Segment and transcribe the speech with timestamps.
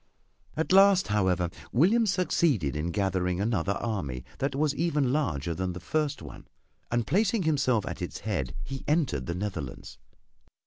[0.57, 5.79] At last, however, William succeeded in gathering another army that was even larger than the
[5.79, 6.47] first one,
[6.89, 9.99] and placing himself at its head he entered the Netherlands.